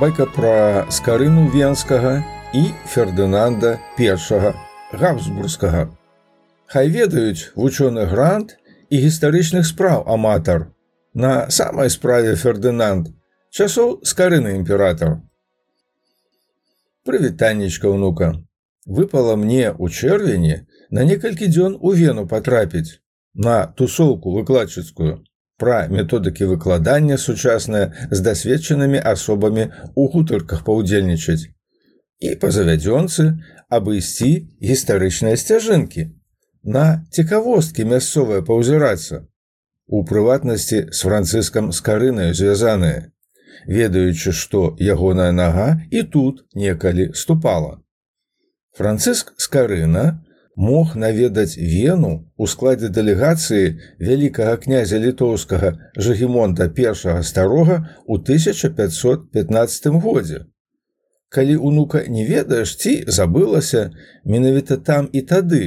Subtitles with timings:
[0.00, 2.24] байка пра скарыну венскага
[2.56, 4.54] і фердынанда першага
[4.92, 5.86] габсбургскага.
[6.66, 8.56] Хай ведаюць вучоны грант
[8.90, 10.70] і гістарычных спраў аматар.
[11.14, 13.10] На самай справе фердынанд
[13.50, 15.18] часоў скарыны імператор
[17.10, 18.28] прывітаннічка ўнука
[18.86, 20.56] выпала мне ў чэрвені
[20.94, 23.00] на некалькі дзён у вену патрапіць
[23.34, 25.18] на тусоўку выкладчыцкую
[25.60, 31.52] пра методыкі выкладання сучасныя з дасведчанымі асобамі ў гутарках паўдзельнічаць.
[32.20, 33.26] І па завядзёнцы
[33.68, 34.30] абысці
[34.70, 36.08] гістарычныя сцяжынкі.
[36.64, 39.24] На цікавосткі мясцовыя паўзірацца.
[39.86, 43.08] У прыватнасці з францыскам скарынаю звязаныя.
[43.66, 47.80] Ведаючы што ягоная нага і тут некалі ступала.
[48.76, 50.04] Францыск скарына
[50.60, 53.68] мог наведаць вену у складзе дэлегацыі
[54.08, 55.70] вялікага князя літоўскага
[56.06, 60.40] жагемонта першага старога ў 1515 годзе.
[61.32, 63.88] Калі унука не ведаеш ці забылася,
[64.24, 65.62] менавіта там і тады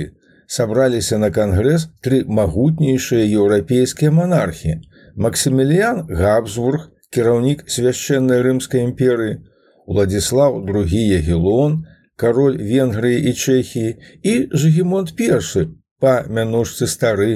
[0.57, 4.75] сабраліся на кангрэс тры магутнейшыя еўрапейскія манархі:
[5.15, 9.41] Максіміліян Габсбург, кіраўнік свяшчэннай рымскай імперыі,
[9.85, 11.81] Уладзіслав другі Ягелон,
[12.15, 13.95] кароль венгрыі і чэхіі
[14.31, 14.33] і
[14.63, 15.65] жыгемонт першы
[15.99, 17.31] па мянушцы стары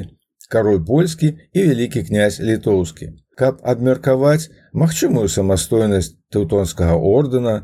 [0.50, 7.56] кароль польскі і вялікі князь літоўскі каб абмеркаваць магчымую самастойнасць тэўтонскага ордэна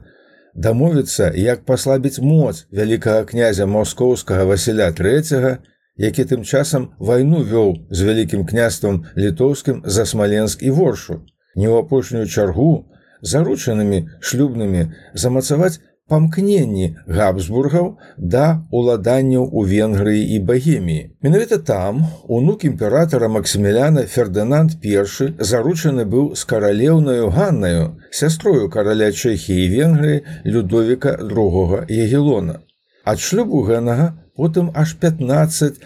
[0.56, 5.60] дамовіцца як паслабіць моц вялікага князя маскоўскага васіля трэцяга
[5.98, 11.22] які тым часам вайну вёў з вялікім княствам літоўскім за смаленск і воршу.
[11.56, 12.90] Не ў апошнюю чаргу
[13.22, 17.88] заручанымі шлюбнымі замацаваць памкненні габсбургаў
[18.18, 21.10] да уладанняў у венгрыі і багеміі.
[21.22, 29.64] Менавіта там унук імператора максіміляна фердынанд першы заручаны быў з каралеўнаю ганнаю сястрою караля чэхіі
[29.66, 32.60] і венгрыі людовіка другога егелона
[33.04, 35.80] ад шлюбу гэнага потым аж 15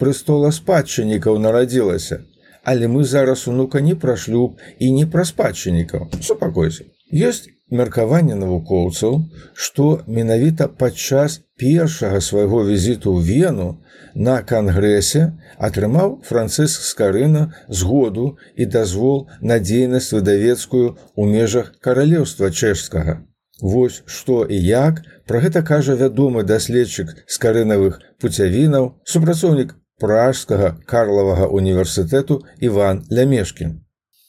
[0.00, 2.24] прыстола спадчыннікаў нарадзілася.
[2.64, 9.20] Але мы зараз унука не пра шлюб і не пра спадчыннікаў супакойся ёсць меркаванне навукоўцаў,
[9.54, 13.68] што менавіта падчас першага свайго візіту ў вену
[14.14, 15.22] на кангрэсе
[15.58, 18.26] атрымаў францыск скарына згоду
[18.56, 20.86] і дазвол на дзейнасць выдавецкую
[21.16, 23.22] ў межах каралеўства чэшскага.
[23.62, 32.42] Вось што і як пра гэта кажа вядомы даследчык скарынавых пуцявінаў, супрацоўнік пражскага карлавага універсітэту
[32.60, 33.80] Іван Лямешкін.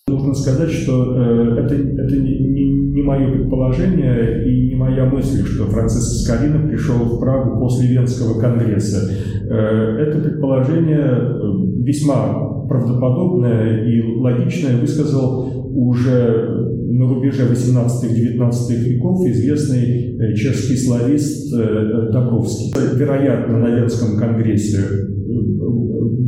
[0.07, 5.45] Нужно сказать, что э, это, это не, не, не мое предположение и не моя мысль,
[5.45, 9.11] что Франциск Скалина пришел в Прагу после Венского конгресса.
[9.49, 16.47] Э, это предположение э, весьма правдоподобное и логичное высказал уже
[16.89, 22.73] на рубеже 18-19 веков известный э, чешский славист Добровский.
[22.97, 24.79] Вероятно, на Венском конгрессе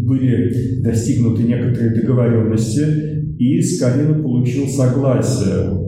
[0.05, 2.83] были достигнуты некоторые договоренности
[3.37, 5.86] и Скалина получил согласие,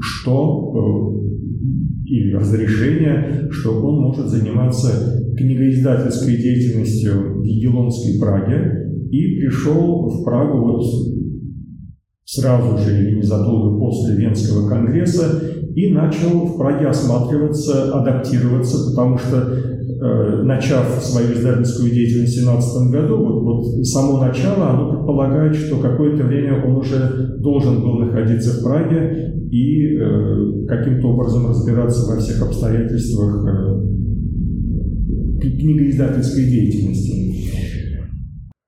[0.00, 10.08] что э, или разрешение, что он может заниматься книгоиздательской деятельностью в Егелонской Праге и пришел
[10.08, 10.84] в Прагу вот
[12.24, 15.42] сразу же или незадолго после Венского конгресса
[15.74, 19.79] и начал в Праге осматриваться, адаптироваться, потому что Э,
[20.43, 26.23] начав свою издательскую деятельность в 2017 году, вот, вот само начало, оно предполагает, что какое-то
[26.23, 32.41] время он уже должен был находиться в Праге и э, каким-то образом разбираться во всех
[32.41, 33.81] обстоятельствах э,
[35.41, 37.25] книгоиздательской деятельности.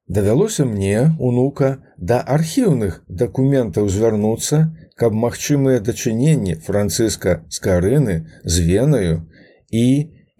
[0.07, 9.27] Давялося мне, унука, да архіўных дакументаў звярнуцца, каб магчымыя дачыненні францыска скарыны з венаю
[9.69, 9.85] і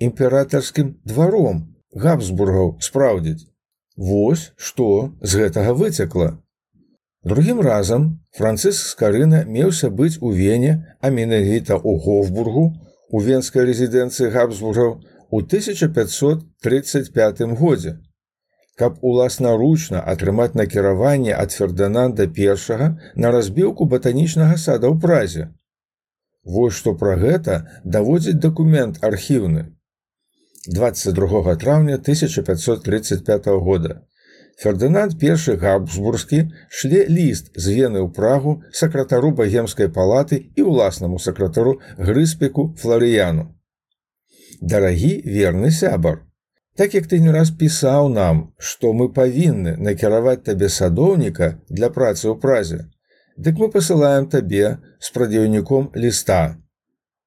[0.06, 1.58] імператарскім дваром
[2.04, 3.46] габсбургаў спраўдзіць.
[3.96, 6.38] Вось што з гэтага выцякла.
[7.24, 12.72] Другім разам францыск скарына меўся быць у вене, а менавіта ў Гофбургу
[13.10, 15.00] у венскай рэзідэнцыі габсбургаў
[15.30, 17.98] у 1535 годзе.
[18.80, 25.52] Каб уласнаручна атрымаць накіраванне ад фердананда першага на разбіўку батанічнага сада ў празе.
[26.42, 29.76] Вось што пра гэта даводзіць дакумент архіўны.
[30.68, 34.06] 22 траўня 1535 года.
[34.62, 41.80] Фердынанд першы габсбургскі шле ліст з вены ў прагу сакратару багемскай палаты і ўласнаму сакратару
[41.98, 43.48] грыспеку флорыяну.
[44.60, 46.22] Дарагі верны сябар.
[46.76, 52.30] Так як ты не раз пісаў нам, што мы павінны накіраваць табе садоўніка для працы
[52.30, 52.86] ў празе.
[53.36, 56.61] дык мы пасылаем табе з прадзіўніком ліста.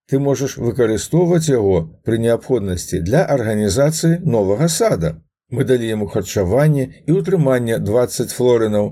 [0.09, 5.15] Ты можаш выкарыстоўваць яго пры неабходнасці для арганізацыі новага сада.
[5.49, 8.91] Мы далі яму харчаванне і ўтрыманне 20 флорынаў.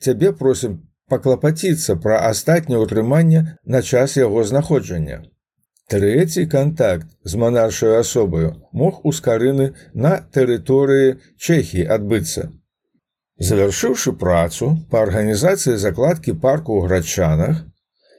[0.00, 0.78] Цябе просім
[1.12, 5.20] паклапаціцца пра астатняе ўтрыманне на час яго знаходжання.
[5.88, 12.48] Трэці кантакт з манаршаю асобаю мог у скарыны на тэрыторыі Чэхіі адбыцца.
[13.38, 17.64] Завяршыўшы працу па арганізацыі закладкі парку ў грачанах,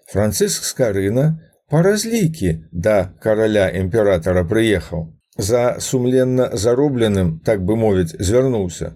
[0.10, 1.26] Францыск Скарына
[1.70, 5.08] па разлікі да караля імператара прыехаў.
[5.38, 8.96] За сумленна заробленым, так бы мовіць, звярнуўся.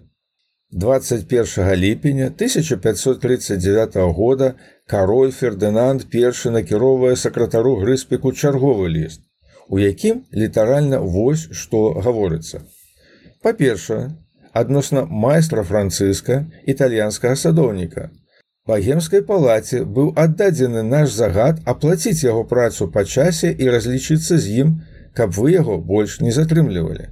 [0.74, 4.56] 21 ліпеня 1539 года
[4.86, 9.22] кароль Фердынанд першы накіроўвае сакратару грыспеку чарговы ліст,
[9.68, 12.60] у якім літаральна вось што гаворыцца.
[13.40, 14.10] Па-першае,
[14.52, 18.10] адносна майстра францыска італьянскага садоўніка.
[18.70, 24.70] Багемскай палаце быў аддадзены наш загад аплаціць яго працу па часе і разлічыцца з ім,
[25.12, 27.10] каб вы яго больш не затрымлівалі.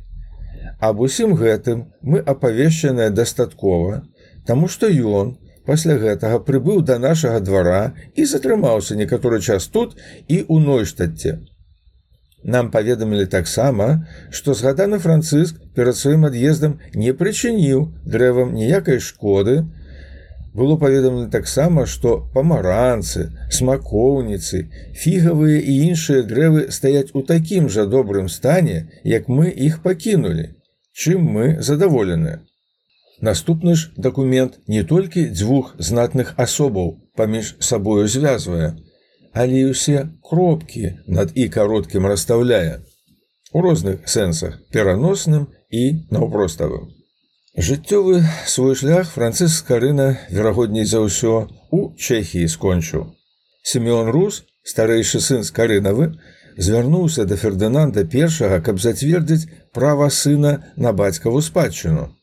[0.89, 4.01] Аб усім гэтым мы апавешчаныя дастаткова,
[4.49, 5.35] таму што ён
[5.69, 7.83] пасля гэтага прыбыў да нашага двара
[8.17, 9.93] і затрымаўся некаторы час тут
[10.29, 11.37] і ў нойштадце.
[12.43, 19.61] Нам паведамілі таксама, што згаданы францыск перад сваім ад'ездам не прычыніў дрэвам ніякай шкоды,
[20.55, 28.29] было паведамлена таксама, што памаранцы, смакоўніцы, фігавыя і іншыя дрэвы стаяць у такім жа добрым
[28.29, 30.53] стане, як мы іх пакінулі
[30.93, 32.41] чым мы задаволены.
[33.21, 38.75] Наступны ж дакумент не толькі дзвюх знатных асобаў паміж сабою звязвае,
[39.33, 42.83] але і ўсе кропкі над і кароткім расстаўляе
[43.53, 46.91] у розных сэнсах пераносным і наўпроставым.
[47.57, 53.13] Жыццёвы свой шлях францыск карына верагодней за ўсё у Чэхіі скончыў.
[53.63, 56.17] Семён Рус, старэйшы сын з карынавы,
[56.57, 62.17] звярнуўся да фердынанда першага, каб зацвердзіць права сына на бацькаву спадчыну.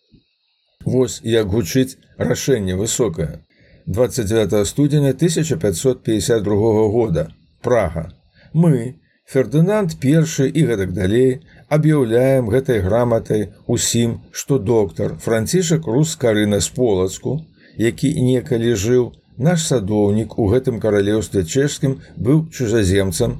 [0.81, 3.45] Вось як гучыць рашэнне высокае.
[3.85, 7.29] 29 студзеня 1552 года
[7.61, 8.09] Прага.
[8.53, 8.97] Мы,
[9.29, 17.39] Фердынанд першы і гэтак далей аб'яўляем гэтай граматай усім, што доктар Францішак рускарына з полацку,
[17.77, 23.39] які некалі жыў, наш садоўнік у гэтым каралеўстве чэшскім быў чужаземцам.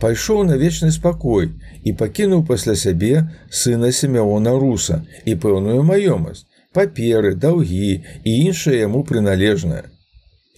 [0.00, 1.50] Пайшоў на вечны спакой
[1.84, 6.44] і пакінуў пасля сябе сына семяона руса і пэўную маёмасць
[6.76, 7.92] паперы даўгі
[8.24, 9.84] і іншае яму прыналежнае.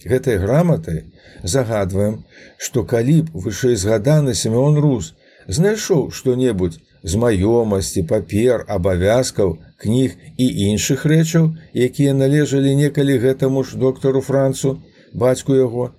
[0.03, 0.99] Гэтай граматай
[1.43, 2.23] загадваем
[2.57, 5.13] што калі б вышэй згаданы семён рус
[5.47, 13.77] знайшоў што-небудзь з маёмасці папер абавязкаў кніг і іншых рэчаў якія належалі некалі гэтаму ж
[13.77, 14.77] доктару францу
[15.13, 15.91] бацьку яго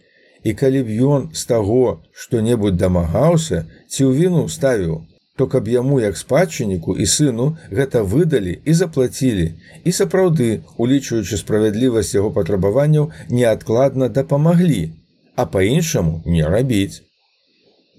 [0.44, 5.04] і калі б ён з таго што-небудзь дамагаўся ці ў віну ставіў,
[5.36, 9.46] то каб яму як спадчынніку і сыну гэта выдалі і заплацілі
[9.84, 14.92] і сапраўды, улічваючы справядлівасць яго патрабаванняў неадкладна дапамаглі,
[15.36, 17.04] а па-іншаму не рабіць.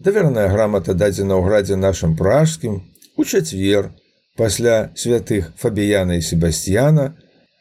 [0.01, 2.81] Даверная грамата дадзена ў градзе нашым пражскім
[3.17, 3.91] у чацвер
[4.37, 7.15] пасля святых фабіяна і себасцьяна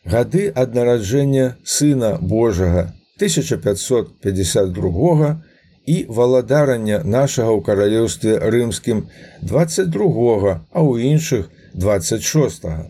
[0.05, 5.43] гады ад нараджэння сына Божага 1552
[5.87, 9.09] і валадарання нашага ў каралеўстве рымскім
[9.43, 12.65] 22, а ў іншых 26.
[12.65, 12.85] -го.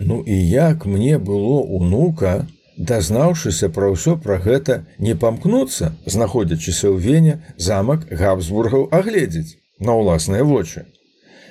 [0.00, 2.46] Ну і як мне было унука,
[2.78, 10.44] дазнаўшыся пра ўсё пра гэта не памкнуцца, знаходзячыся ў вене замак габсбургаў агледзець на ўласныя
[10.44, 10.88] вочы.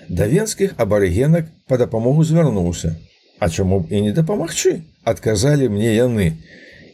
[0.09, 2.95] Да венскіх абарыгенак па дапамогу звярнуўся.
[3.39, 6.33] А чаму б і не дапамагчы, адказалі мне яны,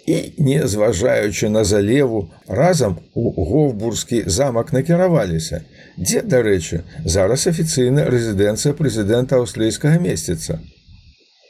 [0.05, 5.61] і не зважаючы на залеву разам у говбурскі замак накіраваліся
[5.97, 10.59] дзе дарэчы зараз афіцыйна рэзідэнцыя прэзідэнта аўстрыйскага месціца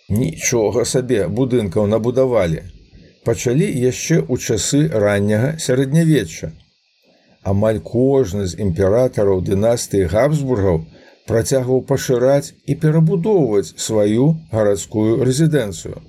[0.09, 2.63] нічога сабе будынкаў набудавалі
[3.27, 6.53] пачалі яшчэ ў часы ранняга сярэднявечча
[7.43, 10.85] амаль кожны з імператараў дынастыі габсбургаў
[11.29, 16.03] працягваў пашыраць і перабудоўваць сваю гарадскую рэзідэнцыю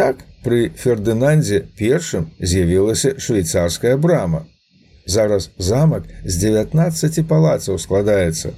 [0.00, 4.46] так пры фердынандзе першым з'явілася швейцарская брама.
[5.04, 8.54] Зараз замак з 19 палацаў складаецца.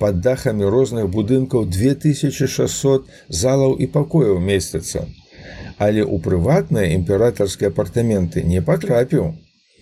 [0.00, 3.06] Пад дахамі розных будынкаў 2600
[3.42, 5.06] залаў і пакояў месяца.
[5.78, 9.30] Але ў прыватныя імператарскія апартаменты не патрапіў.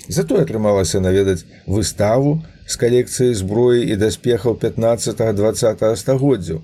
[0.09, 6.62] Затое атрымалася наведаць выставу з калекцыяй зброі і даспехаў 15-20 стагоддзяў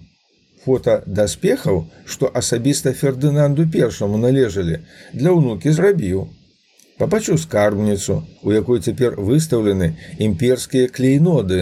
[0.69, 4.81] фото даспехаў, што асабіста фердынанду першаму належалі,
[5.15, 6.27] для ўнукі зрабіў.
[6.99, 11.61] Пабачыў скарбніцу, у якой цяпер выстаўлены імперскія клейноды,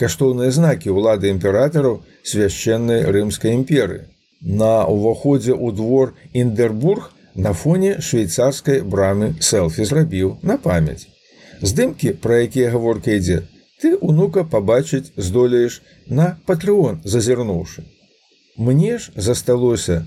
[0.00, 4.08] каштоўныя знакі ўлады імператараў свяшчэннай рымскай імперы.
[4.40, 11.08] На ўваходзе ў двор Індербург на фоне швейцарскай брамы селфі зрабіў на памяць.
[11.62, 13.42] Здымкі, пра якія гаворка ідзе,
[13.80, 17.84] ты унука пабачыць здолееш на патрыон зазірнуўшы.
[18.56, 20.06] Мне ж засталося,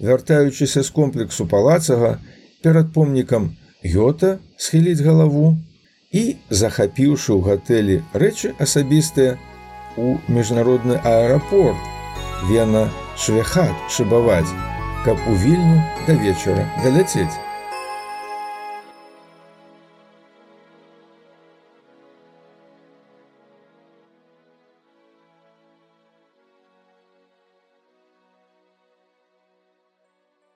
[0.00, 2.18] вяртаючыся з комплексу палацага
[2.62, 5.56] перад помнікам Гёта схіліць галаву
[6.12, 9.38] і, захапіўшы ў гатэлі рэчы асабістыя
[9.96, 11.80] у міжнародны аэрапорт,
[12.48, 14.75] Вена швехат шыбаваць,
[15.06, 17.45] каб у вільню да вечара даляцець.